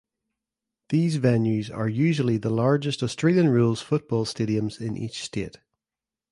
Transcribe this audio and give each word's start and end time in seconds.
These 0.89 1.19
venues 1.19 1.71
are 1.71 1.87
usually 1.87 2.37
the 2.37 2.49
largest 2.49 3.03
Australian 3.03 3.49
rules 3.49 3.83
football 3.83 4.25
stadiums 4.25 4.81
in 4.81 4.97
each 4.97 5.23
state. 5.23 5.59